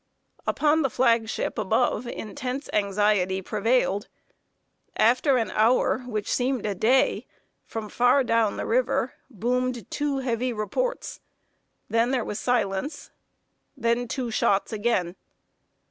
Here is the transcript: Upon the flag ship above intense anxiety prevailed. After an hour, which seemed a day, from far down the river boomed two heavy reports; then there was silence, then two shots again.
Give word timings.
Upon 0.47 0.81
the 0.81 0.89
flag 0.89 1.29
ship 1.29 1.59
above 1.59 2.07
intense 2.07 2.67
anxiety 2.73 3.39
prevailed. 3.43 4.07
After 4.95 5.37
an 5.37 5.51
hour, 5.51 5.99
which 6.07 6.27
seemed 6.33 6.65
a 6.65 6.73
day, 6.73 7.27
from 7.65 7.87
far 7.87 8.23
down 8.23 8.57
the 8.57 8.65
river 8.65 9.13
boomed 9.29 9.91
two 9.91 10.17
heavy 10.17 10.53
reports; 10.53 11.19
then 11.87 12.09
there 12.09 12.25
was 12.25 12.39
silence, 12.39 13.11
then 13.77 14.07
two 14.07 14.31
shots 14.31 14.73
again. 14.73 15.17